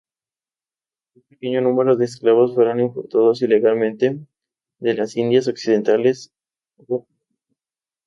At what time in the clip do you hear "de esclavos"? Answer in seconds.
1.95-2.55